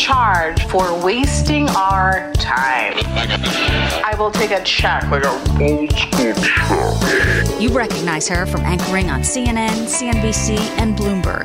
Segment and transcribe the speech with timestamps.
[0.00, 2.94] Charge for wasting our time.
[3.06, 5.06] I will take a check.
[5.10, 7.60] Like an old school check.
[7.60, 11.44] You recognize her from anchoring on CNN, CNBC, and Bloomberg.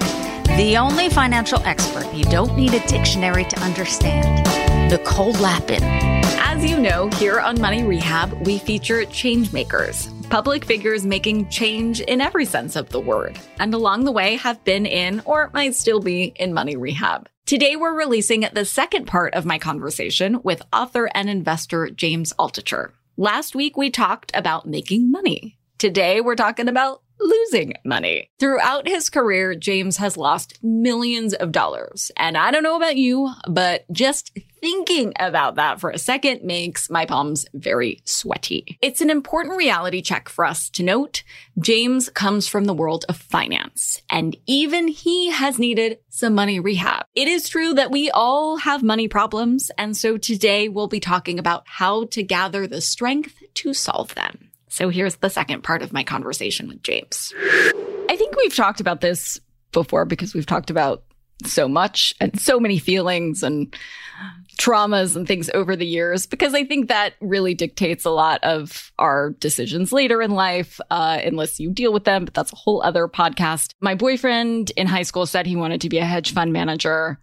[0.56, 4.48] The only financial expert you don't need a dictionary to understand.
[4.90, 6.15] Nicole Lapin.
[6.38, 12.02] As you know, here on Money Rehab, we feature change makers, public figures making change
[12.02, 15.76] in every sense of the word, and along the way have been in or might
[15.76, 17.30] still be in Money Rehab.
[17.46, 22.92] Today, we're releasing the second part of my conversation with author and investor James Altucher.
[23.18, 25.58] Last week, we talked about making money.
[25.78, 28.30] Today, we're talking about losing money.
[28.40, 32.12] Throughout his career, James has lost millions of dollars.
[32.18, 36.90] And I don't know about you, but just thinking about that for a second makes
[36.90, 38.80] my palms very sweaty.
[38.82, 41.24] It's an important reality check for us to note.
[41.60, 47.06] James comes from the world of finance, and even he has needed some money rehab.
[47.14, 51.38] It is true that we all have money problems, and so today we'll be talking
[51.38, 54.50] about how to gather the strength to solve them.
[54.76, 57.34] So here's the second part of my conversation with James.
[58.10, 59.40] I think we've talked about this
[59.72, 61.04] before because we've talked about
[61.46, 63.74] so much and so many feelings and
[64.60, 68.92] traumas and things over the years because I think that really dictates a lot of
[69.00, 72.26] our decisions later in life, uh, unless you deal with them.
[72.26, 73.72] But that's a whole other podcast.
[73.80, 77.18] My boyfriend in high school said he wanted to be a hedge fund manager,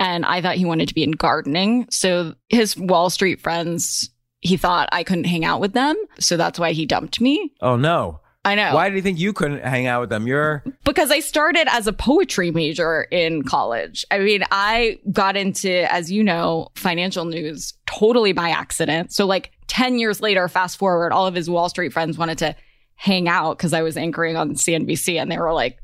[0.00, 1.86] and I thought he wanted to be in gardening.
[1.90, 4.10] So his Wall Street friends,
[4.40, 5.96] he thought I couldn't hang out with them.
[6.18, 7.52] So that's why he dumped me.
[7.60, 8.20] Oh no.
[8.44, 8.74] I know.
[8.74, 10.26] Why do you think you couldn't hang out with them?
[10.26, 14.06] You're because I started as a poetry major in college.
[14.10, 19.12] I mean, I got into, as you know, financial news totally by accident.
[19.12, 22.56] So, like 10 years later, fast forward, all of his Wall Street friends wanted to
[22.94, 25.78] hang out because I was anchoring on CNBC and they were like,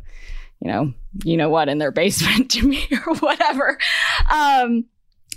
[0.61, 3.79] you know, you know what, in their basement to me or whatever.
[4.31, 4.87] Um,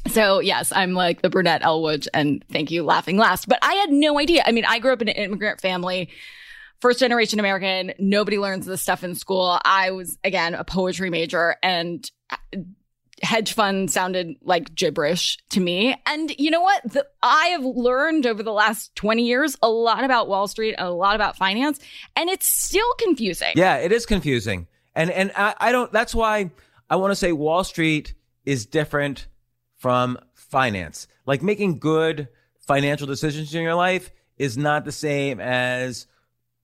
[0.09, 3.47] so yes, I'm like the brunette Elle Woods and thank you laughing last.
[3.47, 4.43] But I had no idea.
[4.45, 6.09] I mean, I grew up in an immigrant family
[6.79, 7.93] first generation American.
[7.99, 9.59] Nobody learns this stuff in school.
[9.63, 12.37] I was, again, a poetry major and uh,
[13.23, 15.95] hedge fund sounded like gibberish to me.
[16.05, 16.83] And you know what?
[16.91, 20.91] The, I have learned over the last 20 years a lot about Wall Street a
[20.91, 21.79] lot about finance,
[22.15, 23.53] and it's still confusing.
[23.55, 24.67] Yeah, it is confusing.
[24.95, 26.49] And and I, I don't that's why
[26.89, 29.27] I want to say Wall Street is different
[29.77, 31.07] from finance.
[31.25, 32.27] Like making good
[32.67, 36.07] financial decisions in your life is not the same as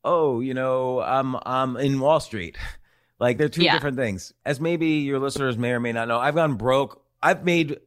[0.06, 2.58] oh, you know, I'm I'm in Wall Street.
[3.20, 3.74] Like they're two Yeah.
[3.74, 4.34] different things.
[4.44, 7.02] As maybe your listeners may or may not know, I've gone broke.
[7.22, 7.80] I've made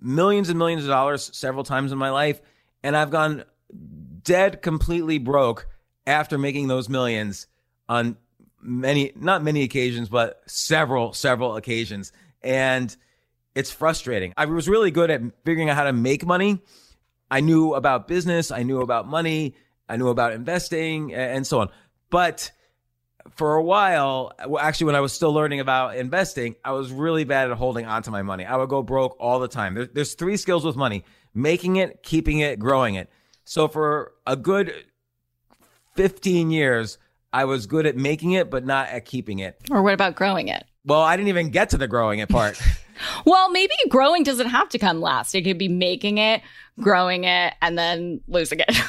[0.00, 2.40] millions and millions of dollars several times in my life,
[2.82, 3.44] and I've gone
[4.24, 5.68] dead completely broke
[6.08, 7.46] after making those millions
[7.88, 8.16] on
[8.60, 12.10] many not many occasions, but several, several occasions.
[12.42, 12.96] And
[13.54, 14.32] it's frustrating.
[14.36, 16.60] I was really good at figuring out how to make money.
[17.30, 19.54] I knew about business, I knew about money,
[19.88, 21.68] I knew about investing and so on.
[22.10, 22.52] But
[23.30, 27.50] for a while, actually, when I was still learning about investing, I was really bad
[27.50, 28.44] at holding onto my money.
[28.44, 29.74] I would go broke all the time.
[29.74, 31.04] There, there's three skills with money
[31.34, 33.10] making it, keeping it, growing it.
[33.44, 34.72] So for a good
[35.96, 36.98] 15 years,
[37.32, 39.60] I was good at making it, but not at keeping it.
[39.70, 40.64] Or what about growing it?
[40.86, 42.60] Well, I didn't even get to the growing it part.
[43.26, 45.34] Well, maybe growing doesn't have to come last.
[45.34, 46.42] It could be making it,
[46.80, 48.70] growing it, and then losing it.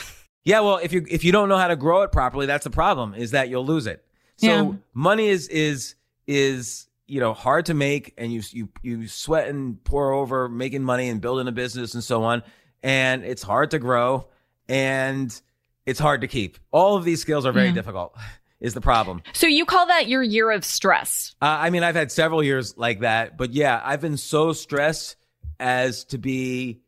[0.44, 2.70] Yeah, well, if you if you don't know how to grow it properly, that's the
[2.70, 3.16] problem.
[3.16, 4.06] Is that you'll lose it.
[4.38, 4.72] So Yeah.
[4.94, 5.96] money is is
[6.28, 10.84] is you know hard to make, and you you you sweat and pour over making
[10.84, 12.44] money and building a business and so on,
[12.84, 14.28] and it's hard to grow,
[14.70, 15.42] and
[15.88, 16.60] it's hard to keep.
[16.72, 18.16] All of these skills are very difficult.
[18.66, 19.22] Is the problem.
[19.34, 21.36] so you call that your year of stress.
[21.42, 25.18] Uh, I mean, I've had several years like that, but yeah, I've been so stressed
[25.60, 26.82] as to be.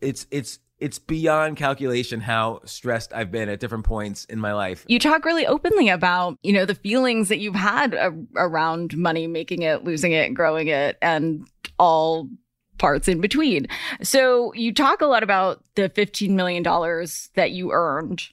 [0.00, 4.84] It's it's it's beyond calculation how stressed I've been at different points in my life.
[4.86, 9.26] You talk really openly about, you know, the feelings that you've had a- around money,
[9.26, 12.28] making it, losing it, growing it, and all
[12.78, 13.66] parts in between.
[14.02, 18.28] So you talk a lot about the $15 million that you earned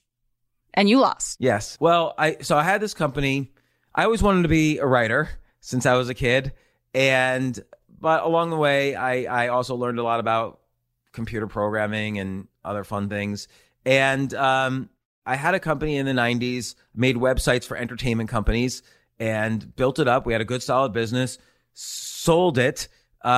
[0.75, 1.37] and you lost.
[1.39, 1.77] Yes.
[1.79, 3.51] Well, I so I had this company.
[3.93, 5.29] I always wanted to be a writer
[5.61, 6.53] since I was a kid,
[6.93, 7.59] and
[7.99, 10.59] but along the way, I I also learned a lot about
[11.11, 13.47] computer programming and other fun things.
[13.85, 14.89] And um,
[15.25, 18.83] I had a company in the '90s, made websites for entertainment companies,
[19.17, 20.25] and built it up.
[20.25, 21.37] We had a good, solid business.
[21.73, 22.87] Sold it.
[23.23, 23.29] Uh,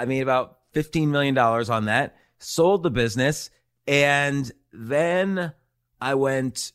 [0.00, 2.16] I made about fifteen million dollars on that.
[2.38, 3.50] Sold the business,
[3.86, 5.52] and then
[6.00, 6.72] I went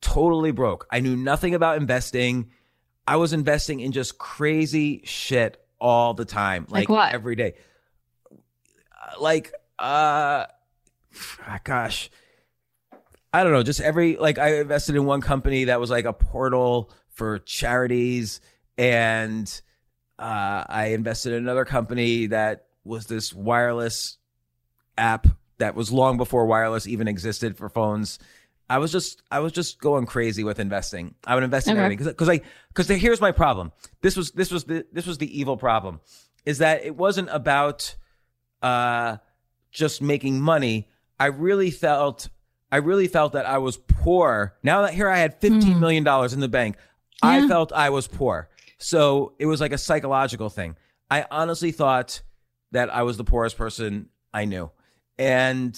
[0.00, 0.86] totally broke.
[0.90, 2.50] I knew nothing about investing.
[3.06, 7.14] I was investing in just crazy shit all the time, Like like, what?
[7.14, 7.54] every day.
[8.30, 10.46] Uh, Like, uh,
[11.64, 12.10] gosh,
[13.32, 13.62] I don't know.
[13.62, 18.40] Just every like, I invested in one company that was like a portal for charities,
[18.78, 19.60] and
[20.18, 24.18] uh, I invested in another company that was this wireless
[24.96, 25.26] app
[25.58, 28.18] that was long before wireless even existed for phones.
[28.70, 31.14] I was just I was just going crazy with investing.
[31.26, 31.82] I would invest in Okay.
[31.84, 33.72] everything because I because here's my problem.
[34.00, 36.00] This was this was the this was the evil problem,
[36.46, 37.96] is that it wasn't about
[38.62, 39.16] uh
[39.72, 40.88] just making money.
[41.18, 42.28] I really felt
[42.72, 44.54] I really felt that I was poor.
[44.62, 46.76] Now that here I had fifteen million dollars in the bank,
[47.22, 48.48] I felt I was poor.
[48.78, 50.76] So it was like a psychological thing.
[51.10, 52.22] I honestly thought
[52.70, 54.70] that I was the poorest person I knew.
[55.18, 55.74] And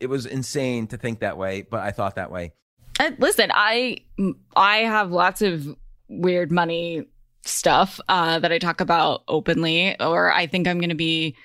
[0.00, 2.52] it was insane to think that way, but I thought that way.
[2.98, 3.98] Uh, listen, I
[4.56, 5.76] I have lots of
[6.08, 7.06] weird money
[7.44, 11.36] stuff uh, that I talk about openly, or I think I'm going to be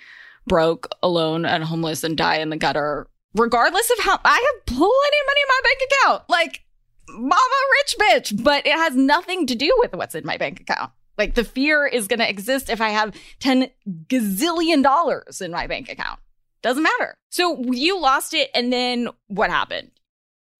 [0.47, 4.81] broke, alone, and homeless, and die in the gutter, regardless of how I have plenty
[4.81, 6.23] of money in my bank account.
[6.29, 6.65] Like,
[7.09, 7.39] mama,
[7.79, 10.91] rich bitch, but it has nothing to do with what's in my bank account.
[11.17, 13.69] Like, the fear is going to exist if I have ten
[14.07, 16.19] gazillion dollars in my bank account.
[16.65, 17.15] Doesn't matter.
[17.29, 19.91] So you lost it, and then what happened?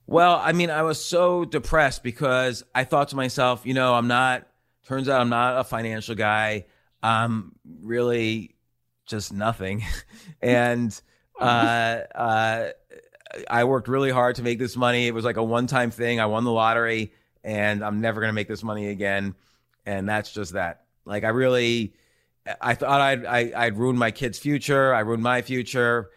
[0.05, 4.07] Well, I mean, I was so depressed because I thought to myself, you know, I'm
[4.07, 4.47] not,
[4.87, 6.65] turns out I'm not a financial guy.
[7.01, 8.53] I'm really
[9.07, 9.83] just nothing.
[10.43, 11.01] and,
[11.41, 12.69] uh, uh,
[13.49, 15.07] I worked really hard to make this money.
[15.07, 16.19] It was like a one time thing.
[16.19, 17.13] I won the lottery
[17.43, 19.33] and I'm never going to make this money again.
[19.87, 20.83] And that's just that.
[21.03, 21.95] Like, I really,
[22.61, 24.93] I thought I'd, I, I'd ruined my kid's future.
[24.93, 26.09] I ruined my future.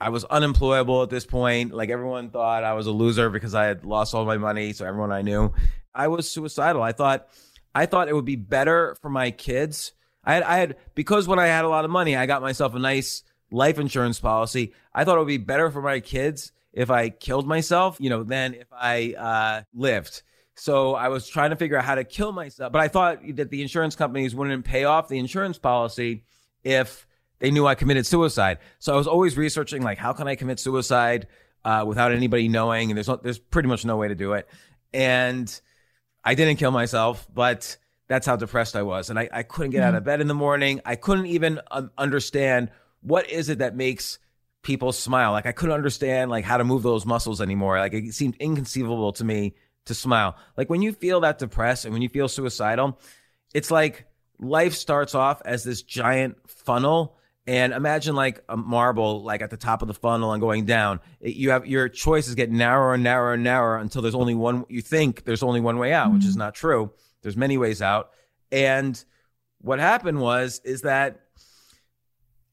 [0.00, 1.72] I was unemployable at this point.
[1.72, 4.72] Like everyone thought I was a loser because I had lost all my money.
[4.72, 5.52] So everyone I knew,
[5.94, 6.82] I was suicidal.
[6.82, 7.28] I thought,
[7.74, 9.92] I thought it would be better for my kids.
[10.24, 12.74] I had, I had, because when I had a lot of money, I got myself
[12.74, 14.74] a nice life insurance policy.
[14.94, 18.22] I thought it would be better for my kids if I killed myself, you know,
[18.22, 20.22] than if I, uh, lived.
[20.56, 23.50] So I was trying to figure out how to kill myself, but I thought that
[23.50, 26.24] the insurance companies wouldn't pay off the insurance policy
[26.62, 27.06] if
[27.40, 28.58] they knew I committed suicide.
[28.78, 31.26] So I was always researching like how can I commit suicide
[31.64, 34.48] uh, without anybody knowing, and there's no, there's pretty much no way to do it.
[34.92, 35.60] And
[36.22, 37.76] I didn't kill myself, but
[38.06, 40.34] that's how depressed I was, and I, I couldn't get out of bed in the
[40.34, 40.80] morning.
[40.84, 44.18] I couldn't even um, understand what is it that makes
[44.62, 45.32] people smile.
[45.32, 47.78] Like I couldn't understand like how to move those muscles anymore.
[47.78, 49.54] Like it seemed inconceivable to me
[49.86, 50.36] to smile.
[50.56, 52.98] Like when you feel that depressed and when you feel suicidal,
[53.52, 54.06] it's like
[54.38, 57.16] life starts off as this giant funnel.
[57.46, 61.00] And imagine like a marble like at the top of the funnel and going down.
[61.20, 64.64] It- you have your choices get narrower and narrower and narrower until there's only one
[64.68, 66.40] you think there's only one way out which is mm-hmm.
[66.40, 66.90] not true.
[67.22, 68.10] There's many ways out.
[68.50, 69.02] And
[69.60, 71.20] what happened was is that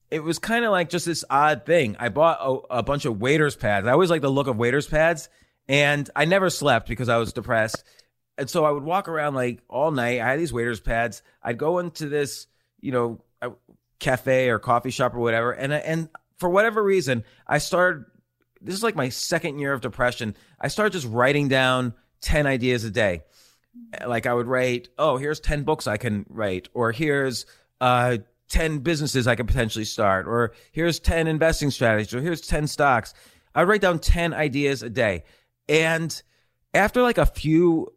[0.09, 1.95] it was kind of like just this odd thing.
[1.97, 3.87] I bought a, a bunch of waiters pads.
[3.87, 5.29] I always like the look of waiters pads
[5.71, 7.83] and i never slept because i was depressed
[8.37, 10.19] and so I would walk around like all night.
[10.19, 11.21] I had these waiters pads.
[11.43, 12.47] I'd go into this,
[12.79, 13.51] you know, uh,
[13.99, 18.05] cafe or coffee shop or whatever, and uh, and for whatever reason, I started.
[18.59, 20.35] This is like my second year of depression.
[20.59, 23.21] I started just writing down ten ideas a day.
[24.01, 27.45] Uh, like I would write, oh, here's ten books I can write, or here's
[27.79, 28.17] uh,
[28.49, 33.13] ten businesses I could potentially start, or here's ten investing strategies, or here's ten stocks.
[33.53, 35.25] I would write down ten ideas a day,
[35.71, 36.21] and
[36.73, 37.93] after like a few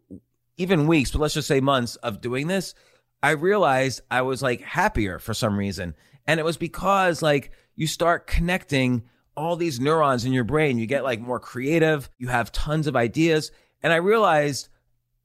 [0.56, 2.72] even weeks, but let's just say months of doing this,
[3.20, 5.96] I realized I was like happier for some reason.
[6.26, 9.02] And it was because like you start connecting
[9.36, 10.78] all these neurons in your brain.
[10.78, 12.08] You get like more creative.
[12.16, 13.50] You have tons of ideas.
[13.82, 14.68] And I realized,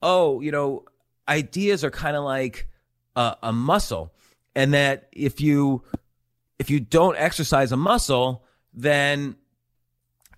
[0.02, 0.86] oh, you know,
[1.28, 2.68] ideas are kind of like
[3.16, 4.12] a, a muscle.
[4.56, 5.84] And that if you,
[6.58, 9.36] if you don't exercise a muscle, then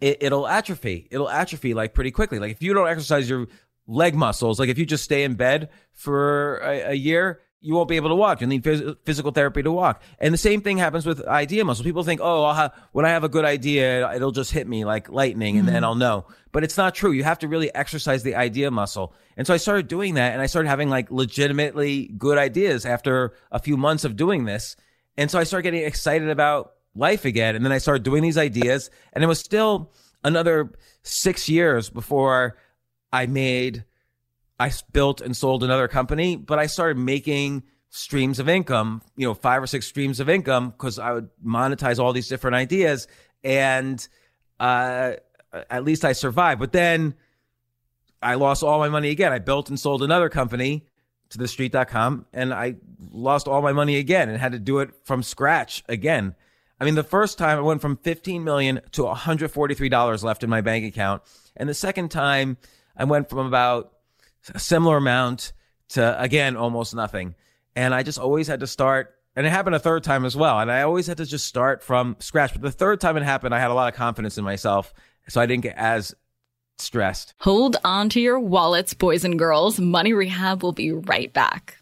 [0.02, 1.08] it, it'll atrophy.
[1.12, 2.40] It'll atrophy like pretty quickly.
[2.40, 3.48] Like if you don't exercise your
[3.88, 7.88] leg muscles, like if you just stay in bed for a, a year, you won't
[7.88, 8.42] be able to walk.
[8.42, 10.02] You need phys- physical therapy to walk.
[10.18, 11.86] And the same thing happens with idea muscle.
[11.86, 14.84] People think, oh, I'll have, when I have a good idea, it'll just hit me
[14.84, 15.86] like lightning and then mm-hmm.
[15.86, 16.26] I'll know.
[16.52, 17.12] But it's not true.
[17.12, 19.14] You have to really exercise the idea muscle.
[19.38, 23.34] And so I started doing that and I started having like legitimately good ideas after
[23.52, 24.76] a few months of doing this.
[25.16, 27.56] And so I started getting excited about life again.
[27.56, 29.92] And then I started doing these ideas and it was still
[30.24, 30.72] another
[31.04, 32.58] six years before
[33.12, 33.86] I made
[34.60, 39.34] I built and sold another company, but I started making streams of income, you know,
[39.34, 43.08] five or six streams of income because I would monetize all these different ideas.
[43.44, 44.08] And
[44.60, 45.14] uh,
[45.70, 46.60] at least I survived.
[46.60, 47.16] But then
[48.22, 49.34] I lost all my money again.
[49.34, 50.86] I built and sold another company
[51.30, 52.76] to TheStreet.com and I
[53.12, 56.36] lost all my money again and had to do it from scratch again.
[56.82, 60.62] I mean, the first time I went from 15 million to $143 left in my
[60.62, 61.22] bank account.
[61.56, 62.58] And the second time
[62.98, 63.94] I went from about
[64.52, 65.54] a similar amount
[65.90, 67.36] to again almost nothing.
[67.76, 70.60] And I just always had to start and it happened a third time as well.
[70.60, 72.52] And I always had to just start from scratch.
[72.54, 74.92] But the third time it happened, I had a lot of confidence in myself.
[75.30, 76.16] So I didn't get as
[76.80, 77.36] stressed.
[77.42, 79.80] Hold on to your wallets, boys and girls.
[79.80, 81.78] Money Rehab will be right back.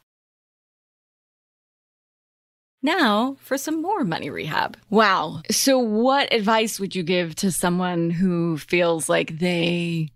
[2.81, 4.77] Now for some more money rehab.
[4.89, 5.41] Wow.
[5.51, 10.12] So, what advice would you give to someone who feels like they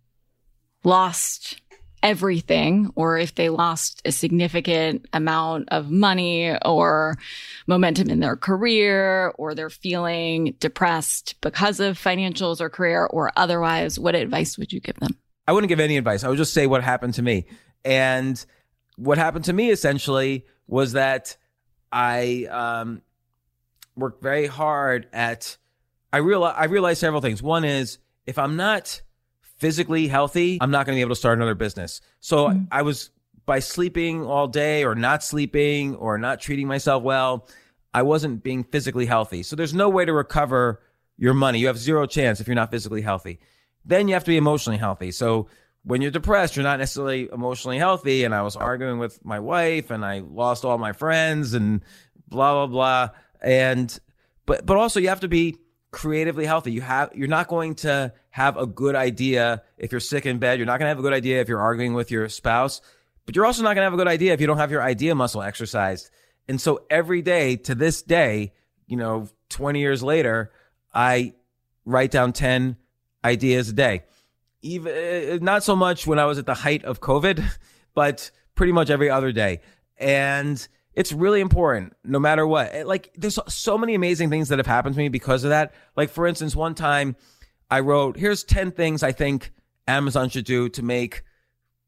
[0.84, 1.62] lost
[2.02, 7.18] everything, or if they lost a significant amount of money or
[7.66, 13.98] momentum in their career, or they're feeling depressed because of financials or career or otherwise,
[13.98, 15.18] what advice would you give them?
[15.48, 16.24] I wouldn't give any advice.
[16.24, 17.46] I would just say what happened to me.
[17.86, 18.44] And
[18.98, 21.38] what happened to me essentially was that
[21.94, 23.02] I um,
[23.96, 25.58] worked very hard at.
[26.12, 27.42] I realize I realized several things.
[27.42, 29.02] One is if I'm not
[29.58, 32.02] physically healthy, I'm not going to be able to start another business.
[32.20, 32.66] So mm-hmm.
[32.72, 33.12] I was
[33.46, 37.48] by sleeping all day or not sleeping or not treating myself well,
[37.94, 39.44] I wasn't being physically healthy.
[39.44, 40.82] So there's no way to recover
[41.18, 41.60] your money.
[41.60, 43.40] You have zero chance if you're not physically healthy.
[43.86, 45.12] Then you have to be emotionally healthy.
[45.12, 45.48] So
[45.86, 48.24] when you're depressed, you're not necessarily emotionally healthy.
[48.24, 51.82] And I was arguing with my wife and I lost all my friends and
[52.28, 53.10] blah, blah, blah.
[53.42, 53.98] And,
[54.46, 55.58] but, but also you have to be
[55.92, 56.72] creatively healthy.
[56.72, 60.58] You have, you're not going to have a good idea if you're sick in bed.
[60.58, 62.82] You're not going to have a good idea if you're arguing with your spouse,
[63.26, 64.82] but you're also not going to have a good idea if you don't have your
[64.82, 66.10] idea muscle exercised.
[66.48, 68.54] And so every day to this day,
[68.88, 70.52] you know, 20 years later,
[70.94, 71.34] I
[71.86, 72.78] write down 10
[73.24, 74.04] ideas a day
[74.64, 77.44] even uh, not so much when I was at the height of COVID,
[77.94, 79.60] but pretty much every other day.
[79.98, 80.66] And
[80.96, 82.88] it's really important no matter what.
[82.88, 85.74] Like there's so many amazing things that have happened to me because of that.
[85.96, 87.16] Like for instance, one time
[87.70, 89.52] I wrote, here's 10 things I think
[89.88, 91.24] Amazon should do to make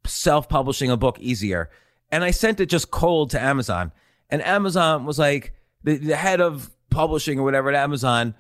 [0.06, 1.70] self-publishing a book easier.
[2.12, 3.92] And I sent it just cold to Amazon.
[4.30, 5.54] And Amazon was like,
[5.84, 8.36] the, the head of publishing or whatever at Amazon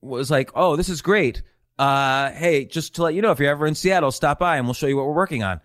[0.00, 1.42] was like, oh, this is great
[1.80, 4.66] uh, hey, just to let you know, if you're ever in Seattle, stop by and
[4.66, 5.62] we'll show you what we're working on.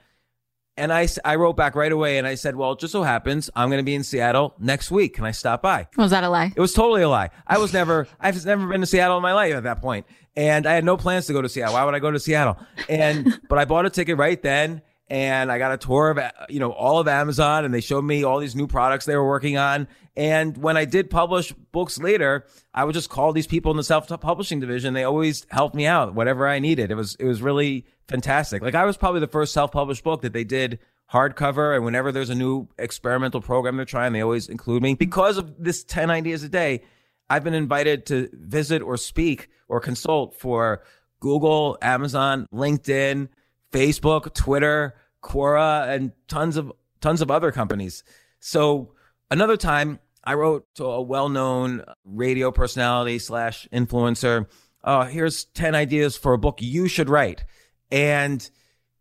[0.77, 3.49] And I, I wrote back right away and I said, well, it just so happens
[3.53, 5.15] I'm going to be in Seattle next week.
[5.15, 5.87] Can I stop by?
[5.97, 6.53] Was that a lie?
[6.55, 7.31] It was totally a lie.
[7.45, 10.05] I was never, I've never been to Seattle in my life at that point,
[10.37, 11.73] And I had no plans to go to Seattle.
[11.73, 12.57] Why would I go to Seattle?
[12.87, 16.19] And, but I bought a ticket right then and I got a tour of,
[16.49, 19.27] you know, all of Amazon and they showed me all these new products they were
[19.27, 19.89] working on.
[20.17, 23.83] And when I did publish books later, I would just call these people in the
[23.83, 24.93] self-publishing division.
[24.93, 26.89] They always helped me out, whatever I needed.
[26.89, 28.61] It was, it was really fantastic.
[28.61, 30.79] Like I was probably the first self-published book that they did
[31.11, 31.75] hardcover.
[31.75, 35.53] And whenever there's a new experimental program they're trying, they always include me because of
[35.61, 36.83] this 10 ideas a day.
[37.29, 40.83] I've been invited to visit or speak or consult for
[41.19, 43.29] Google, Amazon, LinkedIn,
[43.71, 48.03] Facebook, Twitter, Quora, and tons of tons of other companies.
[48.39, 48.93] So
[49.31, 54.47] another time I wrote to a well-known radio personality slash influencer,
[54.83, 57.45] oh, here's 10 ideas for a book you should write.
[57.91, 58.49] And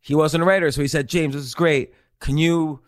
[0.01, 0.71] he wasn't a writer.
[0.71, 1.95] So he said, James, this is great.
[2.21, 2.81] Can you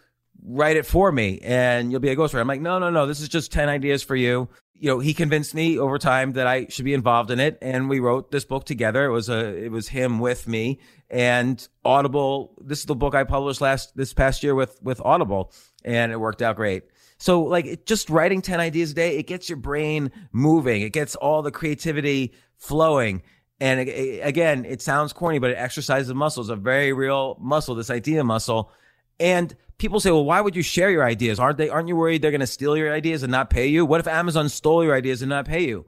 [0.45, 2.41] write it for me and you'll be a ghostwriter?
[2.41, 3.07] I'm like, no, no, no.
[3.07, 4.49] This is just 10 ideas for you
[4.79, 7.59] you know, he convinced me over time that I should be involved in it.
[7.63, 9.07] And we wrote this book together.
[9.07, 12.55] It was a, it was him with me and Audible.
[12.61, 15.53] This is the book I published last, this past year with, with Audible
[15.85, 16.85] and it worked out great.
[17.19, 20.83] So like it, just writing 10 ideas a day, it gets your brain moving.
[20.83, 23.23] It gets all the creativity flowing.
[23.61, 27.75] And it, it, again, it sounds corny, but it exercises muscles, a very real muscle,
[27.75, 28.71] this idea muscle.
[29.19, 31.39] And people say, well, why would you share your ideas?
[31.39, 33.85] Aren't they, aren't you worried they're going to steal your ideas and not pay you?
[33.85, 35.87] What if Amazon stole your ideas and not pay you?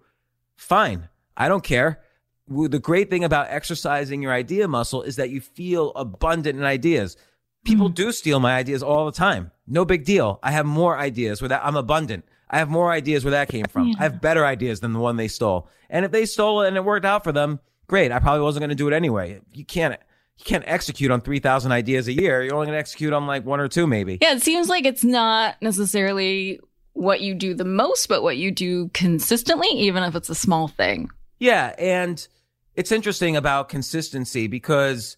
[0.57, 1.09] Fine.
[1.37, 2.01] I don't care.
[2.49, 7.17] the great thing about exercising your idea muscle is that you feel abundant in ideas.
[7.65, 7.95] People hmm.
[7.95, 9.51] do steal my ideas all the time.
[9.67, 10.39] No big deal.
[10.43, 12.25] I have more ideas where that I'm abundant.
[12.51, 13.95] I have more ideas where that came from.
[13.99, 15.69] I have better ideas than the one they stole.
[15.91, 18.11] And if they stole it and it worked out for them, great.
[18.11, 19.41] I probably wasn't going to do it anyway.
[19.53, 19.99] You can't
[20.39, 22.43] you can't execute on 3,000 ideas a year.
[22.43, 24.19] You're only going to execute on like one or two maybe.
[24.21, 26.61] Yeah, it seems like it's not necessarily
[26.93, 30.69] what you do the most, but what you do consistently, even if it's a small
[30.69, 31.11] thing.
[31.39, 32.27] Yeah, and
[32.75, 35.17] it's interesting about consistency because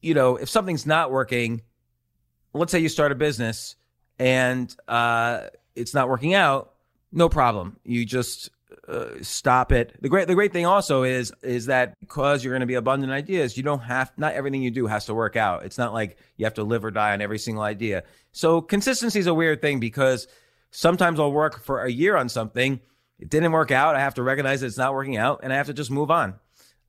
[0.00, 1.62] you know, if something's not working,
[2.52, 3.74] let's say you start a business
[4.18, 6.74] and uh, it's not working out,
[7.12, 7.76] no problem.
[7.84, 8.50] You just
[8.88, 9.96] uh, stop it.
[10.00, 13.12] The great the great thing also is is that because you're going to be abundant
[13.12, 15.64] ideas, you don't have not everything you do has to work out.
[15.64, 18.02] It's not like you have to live or die on every single idea.
[18.32, 20.26] So consistency is a weird thing because
[20.70, 22.80] sometimes I'll work for a year on something,
[23.18, 23.96] it didn't work out.
[23.96, 26.10] I have to recognize that it's not working out, and I have to just move
[26.10, 26.34] on.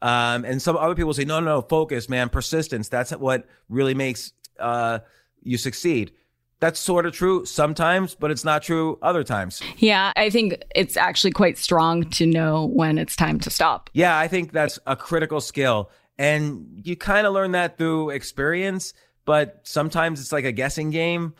[0.01, 2.89] Um, and some other people say, no, no, no, focus, man, persistence.
[2.89, 4.99] That's what really makes uh,
[5.41, 6.11] you succeed.
[6.59, 9.61] That's sort of true sometimes, but it's not true other times.
[9.77, 13.91] Yeah, I think it's actually quite strong to know when it's time to stop.
[13.93, 15.91] Yeah, I think that's a critical skill.
[16.17, 18.93] And you kind of learn that through experience,
[19.25, 21.35] but sometimes it's like a guessing game.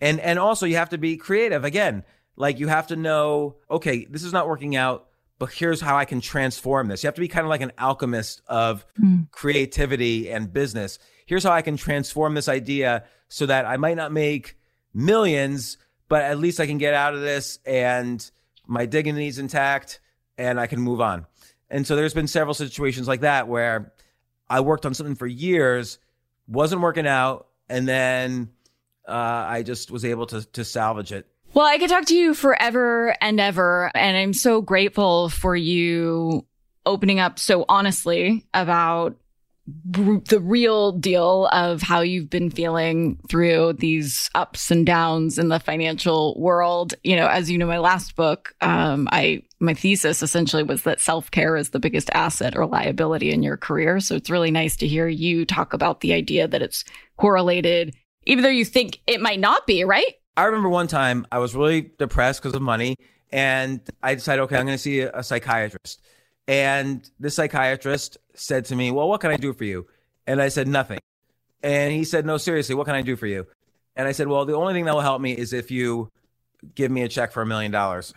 [0.00, 2.02] And and also you have to be creative again.
[2.34, 5.06] Like you have to know, okay, this is not working out,
[5.38, 7.04] but here's how I can transform this.
[7.04, 9.22] You have to be kind of like an alchemist of hmm.
[9.30, 10.98] creativity and business.
[11.26, 14.56] Here's how I can transform this idea so that I might not make
[14.94, 15.78] millions,
[16.08, 18.28] but at least I can get out of this and
[18.66, 20.00] my dignity's intact
[20.38, 21.26] and I can move on.
[21.70, 23.92] And so there's been several situations like that where
[24.48, 25.98] I worked on something for years,
[26.46, 28.50] wasn't working out, and then
[29.08, 31.26] uh, I just was able to to salvage it.
[31.54, 33.90] Well, I could talk to you forever and ever.
[33.94, 36.46] And I'm so grateful for you
[36.84, 39.16] opening up so honestly about
[39.66, 45.58] the real deal of how you've been feeling through these ups and downs in the
[45.58, 46.94] financial world.
[47.02, 51.00] You know, as you know, my last book, um, I, my thesis essentially was that
[51.00, 53.98] self care is the biggest asset or liability in your career.
[53.98, 56.84] So it's really nice to hear you talk about the idea that it's
[57.16, 60.14] correlated, even though you think it might not be, right?
[60.36, 62.96] I remember one time I was really depressed because of money,
[63.32, 66.00] and I decided, okay, I'm going to see a, a psychiatrist.
[66.48, 69.86] And the psychiatrist said to me, Well, what can I do for you?
[70.26, 71.00] And I said, Nothing.
[71.62, 73.46] And he said, No, seriously, what can I do for you?
[73.96, 76.10] And I said, Well, the only thing that will help me is if you
[76.74, 78.14] give me a check for a million dollars.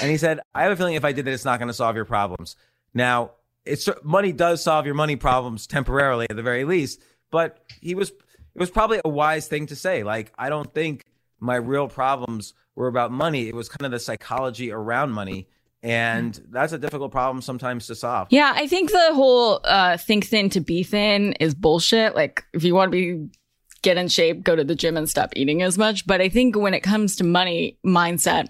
[0.00, 1.74] And he said, I have a feeling if I did that, it's not going to
[1.74, 2.56] solve your problems.
[2.92, 3.32] Now,
[3.64, 8.10] it's money does solve your money problems temporarily at the very least, but he was
[8.10, 10.02] it was probably a wise thing to say.
[10.02, 11.04] Like, I don't think
[11.40, 13.48] my real problems were about money.
[13.48, 15.48] It was kind of the psychology around money.
[15.84, 18.28] And that's a difficult problem sometimes to solve.
[18.30, 22.14] Yeah, I think the whole uh, think thin to be thin is bullshit.
[22.14, 23.28] Like, if you want to be
[23.82, 26.06] get in shape, go to the gym and stop eating as much.
[26.06, 28.48] But I think when it comes to money, mindset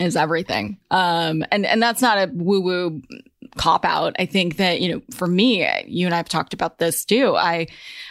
[0.00, 0.78] is everything.
[0.92, 3.02] Um, and and that's not a woo woo
[3.56, 4.14] cop out.
[4.20, 7.36] I think that you know, for me, you and I've talked about this too.
[7.36, 7.66] I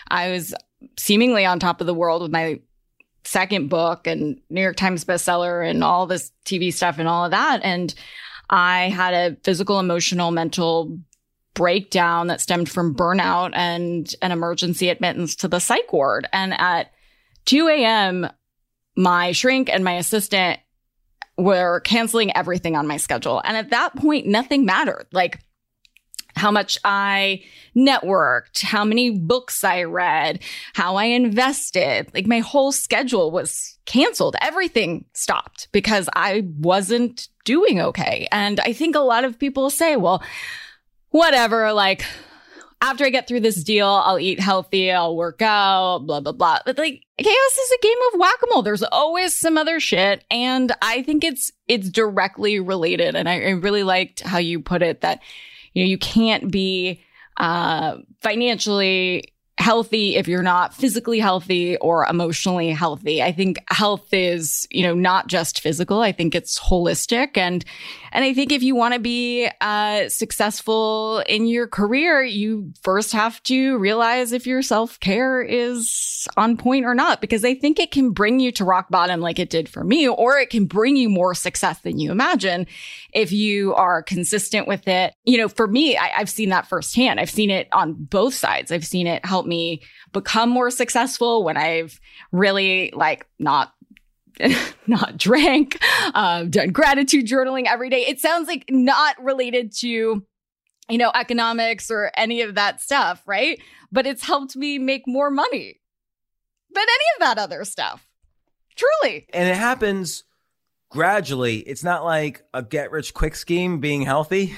[0.09, 0.53] I was
[0.97, 2.59] seemingly on top of the world with my
[3.23, 7.31] second book and New York Times bestseller and all this TV stuff and all of
[7.31, 7.61] that.
[7.63, 7.93] And
[8.49, 10.97] I had a physical, emotional, mental
[11.53, 16.27] breakdown that stemmed from burnout and an emergency admittance to the psych ward.
[16.31, 16.91] And at
[17.45, 18.29] 2 a.m.,
[18.95, 20.59] my shrink and my assistant
[21.37, 23.41] were canceling everything on my schedule.
[23.43, 25.07] And at that point, nothing mattered.
[25.11, 25.39] Like,
[26.37, 27.43] how much I
[27.75, 30.41] networked, how many books I read,
[30.73, 32.11] how I invested.
[32.13, 34.35] Like my whole schedule was canceled.
[34.41, 38.27] Everything stopped because I wasn't doing okay.
[38.31, 40.23] And I think a lot of people say, well,
[41.09, 42.03] whatever, like
[42.81, 46.59] after I get through this deal, I'll eat healthy, I'll work out, blah, blah, blah.
[46.65, 48.61] But like chaos is a game of whack-a-mole.
[48.61, 50.23] There's always some other shit.
[50.29, 53.15] And I think it's, it's directly related.
[53.15, 55.21] And I, I really liked how you put it that
[55.77, 57.03] you know, you can't be
[57.37, 63.21] uh, financially healthy if you're not physically healthy or emotionally healthy.
[63.21, 66.01] I think health is, you know, not just physical.
[66.01, 67.37] I think it's holistic.
[67.37, 67.63] And,
[68.11, 73.11] and I think if you want to be uh, successful in your career, you first
[73.13, 77.79] have to realize if your self care is on point or not, because I think
[77.79, 80.65] it can bring you to rock bottom like it did for me, or it can
[80.65, 82.67] bring you more success than you imagine
[83.13, 85.13] if you are consistent with it.
[85.25, 87.19] You know, for me, I, I've seen that firsthand.
[87.19, 88.71] I've seen it on both sides.
[88.71, 89.81] I've seen it help me
[90.13, 91.99] become more successful when I've
[92.31, 93.73] really like not
[94.87, 95.77] not drank,
[96.13, 98.05] uh, done gratitude journaling every day.
[98.05, 100.23] It sounds like not related to
[100.89, 103.61] you know, economics or any of that stuff, right?
[103.91, 105.79] But it's helped me make more money
[106.73, 108.07] than any of that other stuff.
[108.75, 109.25] Truly.
[109.33, 110.23] And it happens
[110.89, 111.57] gradually.
[111.59, 114.55] It's not like a get rich quick scheme being healthy,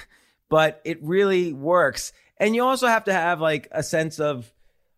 [0.49, 2.11] but it really works.
[2.37, 4.51] And you also have to have like a sense of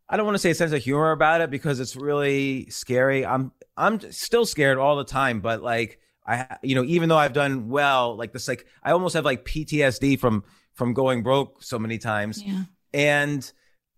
[0.10, 3.26] I don't want to say a sense of humor about it because it's really scary.
[3.26, 7.34] I'm I'm still scared all the time, but like I you know even though I've
[7.34, 11.80] done well, like this like I almost have like PTSD from from going broke so
[11.80, 12.44] many times.
[12.44, 12.64] Yeah.
[12.94, 13.52] And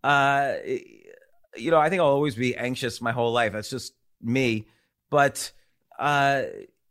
[0.04, 0.54] uh
[1.56, 3.54] you know, I think I'll always be anxious my whole life.
[3.54, 4.68] That's just me.
[5.10, 5.52] But
[6.00, 6.44] uh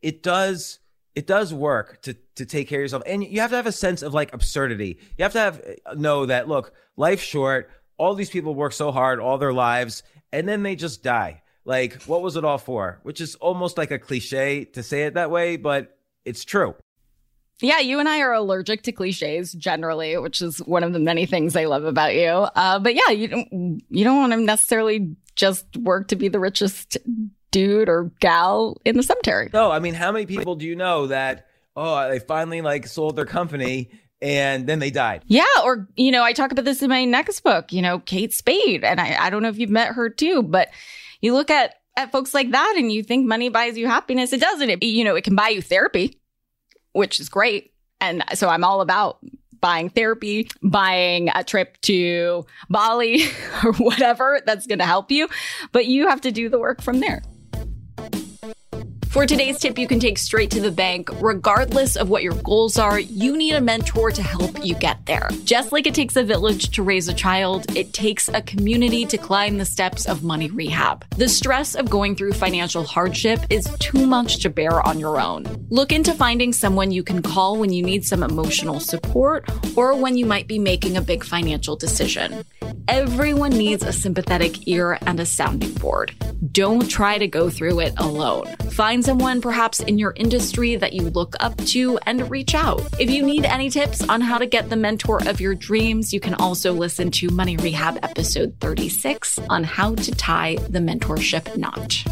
[0.03, 0.81] it does
[1.14, 3.73] it does work to to take care of yourself and you have to have a
[3.73, 5.62] sense of like absurdity you have to have
[5.97, 10.49] know that look life's short all these people work so hard all their lives and
[10.49, 13.98] then they just die like what was it all for which is almost like a
[13.98, 16.75] cliche to say it that way but it's true
[17.62, 21.27] yeah, you and I are allergic to cliches generally, which is one of the many
[21.27, 22.29] things I love about you.
[22.29, 26.40] Uh, but yeah, you don't you don't want to necessarily just work to be the
[26.40, 26.98] richest
[27.53, 29.48] dude or gal in the cemetery.
[29.53, 31.46] No, I mean, how many people do you know that
[31.77, 35.22] oh they finally like sold their company and then they died?
[35.29, 37.72] Yeah, or you know, I talk about this in my next book.
[37.72, 40.68] You know, Kate Spade, and I I don't know if you've met her too, but
[41.23, 44.33] you look at at folks like that and you think money buys you happiness.
[44.33, 44.69] It doesn't.
[44.69, 46.19] It you know, it can buy you therapy
[46.93, 47.73] which is great.
[48.01, 49.19] And so I'm all about
[49.61, 53.25] buying therapy, buying a trip to Bali
[53.65, 55.29] or whatever that's going to help you.
[55.73, 57.23] But you have to do the work from there.
[59.12, 61.11] For today's tip, you can take straight to the bank.
[61.20, 65.29] Regardless of what your goals are, you need a mentor to help you get there.
[65.44, 69.18] Just like it takes a village to raise a child, it takes a community to
[69.18, 71.05] climb the steps of money rehab.
[71.16, 75.44] The stress of going through financial hardship is too much to bear on your own.
[75.68, 79.46] Look into finding someone you can call when you need some emotional support
[79.77, 82.46] or when you might be making a big financial decision.
[82.88, 86.14] Everyone needs a sympathetic ear and a sounding board.
[86.51, 88.46] Don't try to go through it alone.
[88.72, 92.83] Find someone perhaps in your industry that you look up to and reach out.
[92.99, 96.21] If you need any tips on how to get the mentor of your dreams, you
[96.21, 102.03] can also listen to Money Rehab episode 36 on how to tie the mentorship knot.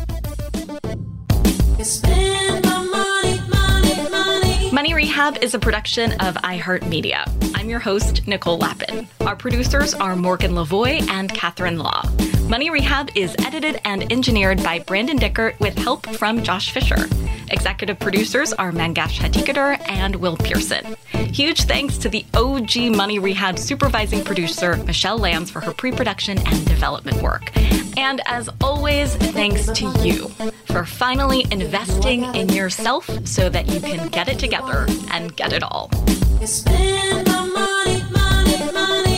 [4.73, 7.25] Money Rehab is a production of iHeartMedia.
[7.57, 9.09] I'm your host, Nicole Lapin.
[9.23, 12.05] Our producers are Morgan Lavoie and Catherine Law.
[12.49, 17.09] Money Rehab is edited and engineered by Brandon Dickert with help from Josh Fisher.
[17.51, 20.95] Executive producers are Mangesh Hattikudur and Will Pearson.
[21.09, 26.39] Huge thanks to the OG Money Rehab supervising producer, Michelle Lambs, for her pre production
[26.47, 27.51] and development work.
[27.97, 30.29] And as always, thanks to you
[30.67, 35.63] for finally investing in yourself so that you can get it together and get it
[35.63, 35.91] all.
[36.45, 39.10] Spend money, money, money.